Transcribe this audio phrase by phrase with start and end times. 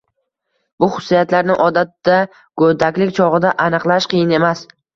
[0.83, 2.17] Bu xususiyatlarni odatda
[2.63, 4.69] go‘daklik chog‘ida aniqlash qiyin emas.